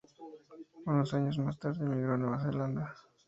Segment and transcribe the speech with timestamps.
[0.87, 2.95] Unos años más tarde emigró a Nueva Zelanda.